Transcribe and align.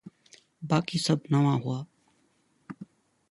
باقي 0.69 0.97
سڀ 1.05 1.19
نوان 1.31 1.57
هئا. 1.65 1.77